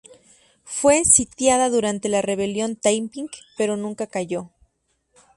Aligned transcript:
Fue 0.63 1.05
sitiada 1.05 1.69
durante 1.69 2.09
la 2.09 2.23
Rebelión 2.23 2.75
Taiping, 2.75 3.29
pero 3.55 3.77
nunca 3.77 4.07
cayó. 4.07 4.49